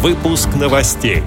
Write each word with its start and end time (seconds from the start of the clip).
Выпуск 0.00 0.50
новостей. 0.54 1.24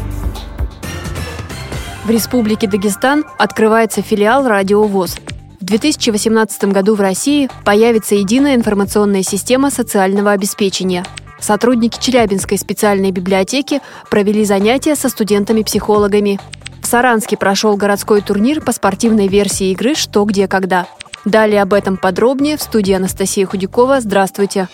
В 2.06 2.10
Республике 2.10 2.68
Дагестан 2.68 3.26
открывается 3.38 4.02
филиал 4.02 4.48
«Радио 4.48 4.84
ВОЗ». 4.84 5.18
В 5.60 5.66
2018 5.66 6.64
году 6.72 6.96
в 6.96 7.02
России 7.02 7.50
появится 7.66 8.16
единая 8.16 8.56
информационная 8.56 9.24
система 9.24 9.72
социального 9.72 10.32
обеспечения. 10.32 11.04
Сотрудники 11.38 12.00
Челябинской 12.00 12.58
специальной 12.58 13.12
библиотеки 13.12 13.82
провели 14.10 14.46
занятия 14.46 14.96
со 14.96 15.10
студентами-психологами. 15.10 16.40
В 16.82 16.88
Саранске 16.88 17.36
прошел 17.36 17.76
городской 17.76 18.22
турнир 18.22 18.62
по 18.62 18.72
спортивной 18.72 19.28
версии 19.28 19.72
игры 19.72 19.96
«Что, 19.96 20.24
где, 20.24 20.48
когда». 20.48 20.88
Далее 21.26 21.62
об 21.62 21.74
этом 21.74 21.98
подробнее 21.98 22.56
в 22.56 22.62
студии 22.62 22.94
Анастасия 22.94 23.46
Худякова. 23.46 24.00
Здравствуйте! 24.00 24.70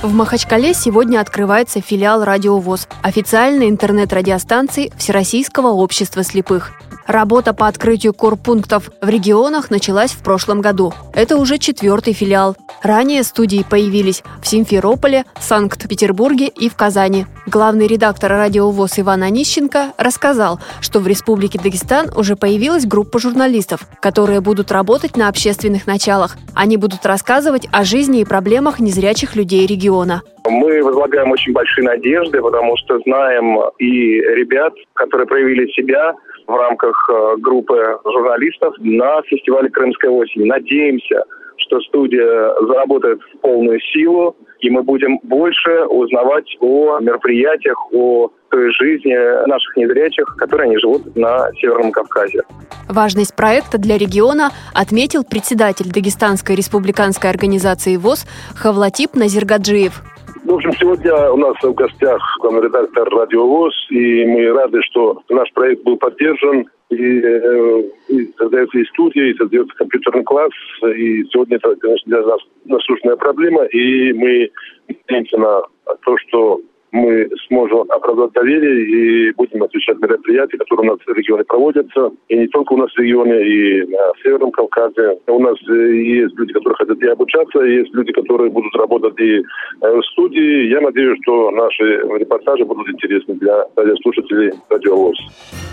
В 0.00 0.14
Махачкале 0.14 0.74
сегодня 0.74 1.18
открывается 1.18 1.80
филиал 1.80 2.22
«Радио 2.22 2.56
ВОЗ»– 2.58 2.86
официальной 3.02 3.68
интернет-радиостанции 3.68 4.92
Всероссийского 4.96 5.70
общества 5.70 6.22
слепых. 6.22 6.72
Работа 7.08 7.54
по 7.54 7.66
открытию 7.68 8.12
корпунктов 8.12 8.90
в 9.00 9.08
регионах 9.08 9.70
началась 9.70 10.10
в 10.10 10.22
прошлом 10.22 10.60
году. 10.60 10.92
Это 11.14 11.38
уже 11.38 11.56
четвертый 11.56 12.12
филиал. 12.12 12.54
Ранее 12.82 13.22
студии 13.22 13.64
появились 13.68 14.22
в 14.42 14.46
Симферополе, 14.46 15.24
Санкт-Петербурге 15.40 16.48
и 16.48 16.68
в 16.68 16.76
Казани. 16.76 17.24
Главный 17.46 17.86
редактор 17.86 18.32
радиовоз 18.32 18.98
Иван 18.98 19.22
Онищенко 19.22 19.94
рассказал, 19.96 20.60
что 20.82 21.00
в 21.00 21.06
Республике 21.06 21.58
Дагестан 21.58 22.10
уже 22.14 22.36
появилась 22.36 22.84
группа 22.84 23.18
журналистов, 23.18 23.88
которые 24.02 24.42
будут 24.42 24.70
работать 24.70 25.16
на 25.16 25.28
общественных 25.28 25.86
началах. 25.86 26.36
Они 26.54 26.76
будут 26.76 27.06
рассказывать 27.06 27.66
о 27.72 27.84
жизни 27.84 28.20
и 28.20 28.26
проблемах 28.26 28.80
незрячих 28.80 29.34
людей 29.34 29.66
региона. 29.66 30.20
Мы 30.44 30.82
возлагаем 30.82 31.30
очень 31.30 31.54
большие 31.54 31.86
надежды, 31.86 32.42
потому 32.42 32.76
что 32.76 32.98
знаем 33.00 33.60
и 33.78 34.20
ребят, 34.20 34.74
которые 34.92 35.26
проявили 35.26 35.66
себя 35.72 36.14
в 36.48 36.56
рамках 36.56 37.08
э, 37.08 37.36
группы 37.38 37.98
журналистов 38.04 38.74
на 38.78 39.22
фестивале 39.22 39.68
«Крымская 39.68 40.10
осень». 40.10 40.46
Надеемся, 40.46 41.24
что 41.58 41.78
студия 41.80 42.54
заработает 42.66 43.20
в 43.20 43.38
полную 43.40 43.78
силу, 43.80 44.34
и 44.60 44.70
мы 44.70 44.82
будем 44.82 45.18
больше 45.22 45.84
узнавать 45.84 46.56
о 46.60 46.98
мероприятиях, 47.00 47.76
о 47.92 48.30
той 48.50 48.72
жизни 48.72 49.14
наших 49.46 49.76
незрячих, 49.76 50.24
которые 50.38 50.68
они 50.68 50.78
живут 50.78 51.14
на 51.16 51.50
Северном 51.60 51.92
Кавказе. 51.92 52.40
Важность 52.88 53.36
проекта 53.36 53.76
для 53.76 53.98
региона 53.98 54.50
отметил 54.74 55.24
председатель 55.24 55.92
Дагестанской 55.92 56.56
республиканской 56.56 57.28
организации 57.28 57.96
ВОЗ 57.96 58.26
Хавлатип 58.56 59.14
Назиргаджиев. 59.14 60.02
В 60.48 60.54
общем, 60.54 60.72
сегодня 60.80 61.30
у 61.30 61.36
нас 61.36 61.54
в 61.62 61.74
гостях 61.74 62.22
главный 62.40 62.62
редактор 62.62 63.06
«Радио 63.10 63.46
ВОЗ», 63.46 63.74
и 63.90 64.24
мы 64.24 64.50
рады, 64.50 64.80
что 64.84 65.20
наш 65.28 65.52
проект 65.52 65.82
был 65.82 65.98
поддержан, 65.98 66.66
и, 66.88 67.20
э, 67.20 67.82
и 68.08 68.32
создается 68.38 68.78
и 68.78 68.84
студия, 68.86 69.26
и 69.26 69.36
создается 69.36 69.76
компьютерный 69.76 70.24
класс, 70.24 70.50
и 70.96 71.22
сегодня 71.24 71.56
это, 71.56 71.76
конечно, 71.76 72.10
для 72.10 72.26
нас 72.26 72.40
насущная 72.64 73.16
проблема, 73.16 73.64
и 73.64 74.14
мы 74.14 74.48
надеемся 74.88 75.36
на 75.36 75.60
то, 76.06 76.16
что 76.16 76.62
мы 76.92 77.28
сможем 77.48 77.84
оправдать 77.90 78.32
доверие 78.32 79.28
и 79.28 79.32
будем 79.32 79.62
отвечать 79.62 79.98
мероприятия, 79.98 80.58
которые 80.58 80.90
у 80.90 80.92
нас 80.92 81.00
в 81.06 81.12
регионе 81.12 81.44
проводятся. 81.44 82.10
И 82.28 82.36
не 82.36 82.48
только 82.48 82.72
у 82.72 82.76
нас 82.76 82.92
в 82.92 82.98
регионе, 82.98 83.46
и 83.46 83.86
на 83.86 84.12
Северном 84.22 84.50
Кавказе. 84.52 85.18
У 85.26 85.38
нас 85.40 85.56
э, 85.68 85.94
есть 85.96 86.34
люди, 86.36 86.52
которые 86.52 86.76
хотят 86.76 86.98
и 87.02 87.06
обучаться, 87.06 87.60
и 87.64 87.76
есть 87.76 87.92
люди, 87.94 88.12
которые 88.12 88.50
будут 88.50 88.74
работать 88.74 89.18
и 89.20 89.38
э, 89.38 89.42
в 89.80 90.02
студии. 90.12 90.68
Я 90.68 90.80
надеюсь, 90.80 91.18
что 91.22 91.50
наши 91.50 92.00
репортажи 92.18 92.64
будут 92.64 92.88
интересны 92.88 93.34
для 93.34 93.66
радиослушателей 93.76 94.52
радиовоз. 94.70 95.67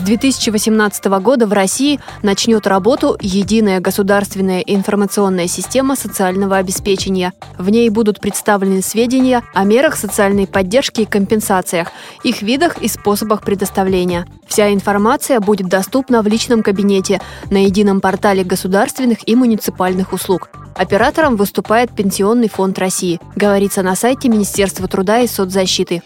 С 0.00 0.02
2018 0.02 1.04
года 1.20 1.46
в 1.46 1.52
России 1.52 2.00
начнет 2.22 2.66
работу 2.66 3.18
единая 3.20 3.80
государственная 3.80 4.60
информационная 4.60 5.46
система 5.46 5.94
социального 5.94 6.56
обеспечения. 6.56 7.34
В 7.58 7.68
ней 7.68 7.90
будут 7.90 8.18
представлены 8.18 8.80
сведения 8.80 9.42
о 9.52 9.64
мерах 9.64 9.96
социальной 9.96 10.46
поддержки 10.46 11.02
и 11.02 11.04
компенсациях, 11.04 11.88
их 12.24 12.40
видах 12.40 12.78
и 12.78 12.88
способах 12.88 13.42
предоставления. 13.42 14.24
Вся 14.48 14.72
информация 14.72 15.38
будет 15.38 15.68
доступна 15.68 16.22
в 16.22 16.26
личном 16.26 16.62
кабинете 16.62 17.20
на 17.50 17.62
едином 17.64 18.00
портале 18.00 18.42
государственных 18.42 19.28
и 19.28 19.36
муниципальных 19.36 20.14
услуг. 20.14 20.48
Оператором 20.76 21.36
выступает 21.36 21.94
Пенсионный 21.94 22.48
фонд 22.48 22.78
России, 22.78 23.20
говорится 23.36 23.82
на 23.82 23.94
сайте 23.94 24.30
Министерства 24.30 24.88
труда 24.88 25.18
и 25.20 25.26
соцзащиты 25.26 26.02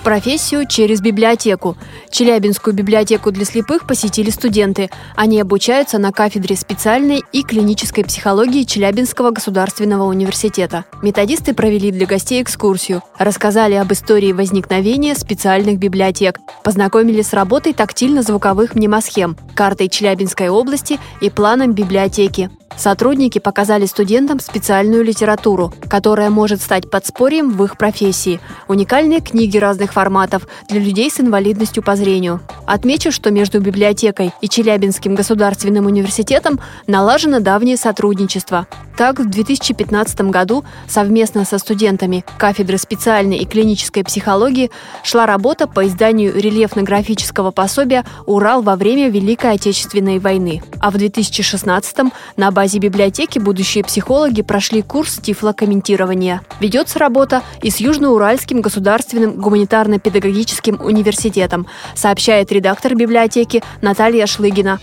профессию 0.00 0.66
через 0.66 1.00
библиотеку. 1.00 1.76
Челябинскую 2.10 2.74
библиотеку 2.74 3.30
для 3.30 3.44
слепых 3.44 3.86
посетили 3.86 4.30
студенты. 4.30 4.90
Они 5.16 5.40
обучаются 5.40 5.98
на 5.98 6.12
кафедре 6.12 6.56
специальной 6.56 7.22
и 7.32 7.42
клинической 7.42 8.04
психологии 8.04 8.64
Челябинского 8.64 9.30
государственного 9.30 10.04
университета. 10.04 10.84
Методисты 11.02 11.54
провели 11.54 11.90
для 11.90 12.06
гостей 12.06 12.42
экскурсию, 12.42 13.02
рассказали 13.18 13.74
об 13.74 13.92
истории 13.92 14.32
возникновения 14.32 15.14
специальных 15.14 15.78
библиотек, 15.78 16.38
познакомили 16.64 17.22
с 17.22 17.32
работой 17.32 17.72
тактильно-звуковых 17.72 18.74
мнемосхем, 18.74 19.36
картой 19.54 19.88
Челябинской 19.88 20.48
области 20.48 20.98
и 21.20 21.30
планом 21.30 21.72
библиотеки. 21.72 22.50
Сотрудники 22.76 23.38
показали 23.38 23.84
студентам 23.84 24.40
специальную 24.40 25.04
литературу, 25.04 25.72
которая 25.88 26.30
может 26.30 26.62
стать 26.62 26.88
подспорьем 26.88 27.50
в 27.50 27.62
их 27.64 27.76
профессии. 27.76 28.40
Уникальные 28.68 29.20
книги 29.20 29.58
разных 29.58 29.89
форматов 29.92 30.46
для 30.68 30.80
людей 30.80 31.10
с 31.10 31.20
инвалидностью 31.20 31.82
по 31.82 31.96
зрению. 31.96 32.40
Отмечу, 32.66 33.12
что 33.12 33.30
между 33.30 33.60
библиотекой 33.60 34.32
и 34.40 34.48
Челябинским 34.48 35.14
государственным 35.14 35.86
университетом 35.86 36.60
налажено 36.86 37.40
давнее 37.40 37.76
сотрудничество. 37.76 38.66
Так, 39.00 39.18
в 39.18 39.30
2015 39.30 40.20
году 40.28 40.62
совместно 40.86 41.46
со 41.46 41.56
студентами 41.56 42.22
кафедры 42.36 42.76
специальной 42.76 43.38
и 43.38 43.46
клинической 43.46 44.04
психологии 44.04 44.70
шла 45.02 45.24
работа 45.24 45.66
по 45.66 45.86
изданию 45.86 46.34
рельефно-графического 46.34 47.50
пособия 47.50 48.04
«Урал 48.26 48.60
во 48.60 48.76
время 48.76 49.08
Великой 49.08 49.52
Отечественной 49.52 50.18
войны». 50.18 50.62
А 50.80 50.90
в 50.90 50.98
2016 50.98 52.12
на 52.36 52.50
базе 52.50 52.78
библиотеки 52.78 53.38
будущие 53.38 53.84
психологи 53.84 54.42
прошли 54.42 54.82
курс 54.82 55.16
тифлокомментирования. 55.16 56.42
Ведется 56.60 56.98
работа 56.98 57.42
и 57.62 57.70
с 57.70 57.78
Южноуральским 57.78 58.60
государственным 58.60 59.40
гуманитарно-педагогическим 59.80 60.80
университетом, 60.82 61.66
сообщает 61.94 62.52
редактор 62.52 62.94
библиотеки 62.94 63.62
Наталья 63.80 64.26
Шлыгина. 64.26 64.80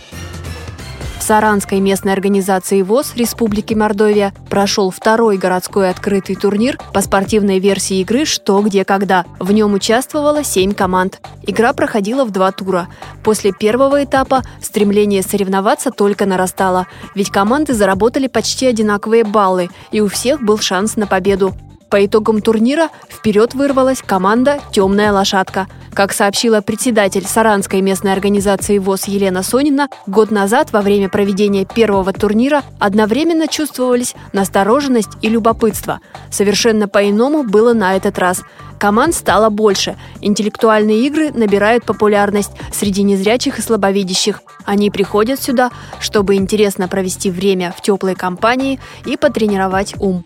Саранской 1.19 1.81
местной 1.81 2.13
организации 2.13 2.81
ВОЗ 2.81 3.13
Республики 3.17 3.73
Мордовия 3.73 4.33
прошел 4.49 4.91
второй 4.91 5.37
городской 5.37 5.89
открытый 5.89 6.37
турнир 6.37 6.79
по 6.93 7.01
спортивной 7.01 7.59
версии 7.59 7.99
игры 7.99 8.23
«Что, 8.23 8.61
где, 8.61 8.85
когда». 8.85 9.25
В 9.37 9.51
нем 9.51 9.73
участвовало 9.73 10.45
семь 10.45 10.73
команд. 10.73 11.19
Игра 11.45 11.73
проходила 11.73 12.23
в 12.23 12.31
два 12.31 12.53
тура. 12.53 12.87
После 13.25 13.51
первого 13.51 14.05
этапа 14.05 14.41
стремление 14.61 15.21
соревноваться 15.21 15.91
только 15.91 16.25
нарастало, 16.25 16.87
ведь 17.13 17.29
команды 17.29 17.73
заработали 17.73 18.27
почти 18.27 18.65
одинаковые 18.65 19.25
баллы, 19.25 19.69
и 19.91 19.99
у 19.99 20.07
всех 20.07 20.41
был 20.41 20.59
шанс 20.59 20.95
на 20.95 21.07
победу. 21.07 21.53
По 21.89 22.05
итогам 22.05 22.41
турнира 22.41 22.89
вперед 23.09 23.53
вырвалась 23.53 24.01
команда 24.01 24.59
«Темная 24.71 25.13
лошадка». 25.13 25.67
Как 25.93 26.11
сообщила 26.11 26.61
председатель 26.61 27.25
Саранской 27.25 27.81
местной 27.81 28.11
организации 28.11 28.77
ВОЗ 28.77 29.07
Елена 29.07 29.41
Сонина, 29.41 29.87
год 30.05 30.29
назад 30.29 30.71
во 30.71 30.81
время 30.81 31.09
проведения 31.09 31.65
первого 31.65 32.13
турнира 32.13 32.61
одновременно 32.77 33.47
чувствовались 33.47 34.15
настороженность 34.33 35.09
и 35.21 35.29
любопытство. 35.29 36.01
Совершенно 36.29 36.87
по-иному 36.87 37.43
было 37.43 37.73
на 37.73 37.95
этот 37.95 38.19
раз. 38.19 38.43
Команд 38.79 39.15
стало 39.15 39.49
больше. 39.49 39.95
Интеллектуальные 40.21 41.07
игры 41.07 41.31
набирают 41.31 41.85
популярность 41.85 42.51
среди 42.71 43.01
незрячих 43.01 43.57
и 43.57 43.61
слабовидящих. 43.63 44.41
Они 44.65 44.91
приходят 44.91 45.41
сюда, 45.41 45.71
чтобы 45.99 46.35
интересно 46.35 46.87
провести 46.87 47.31
время 47.31 47.73
в 47.75 47.81
теплой 47.81 48.13
компании 48.13 48.79
и 49.05 49.17
потренировать 49.17 49.95
ум. 49.97 50.25